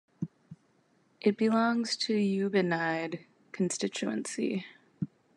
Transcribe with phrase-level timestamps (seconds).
[1.21, 4.65] It belongs to Ubenide Constituency.